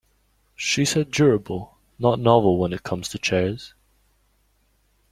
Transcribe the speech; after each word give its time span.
She 0.55 0.83
said 0.83 1.11
durable 1.11 1.77
not 1.99 2.19
novel 2.19 2.57
when 2.57 2.73
it 2.73 2.81
comes 2.81 3.07
to 3.09 3.19
chairs. 3.19 3.75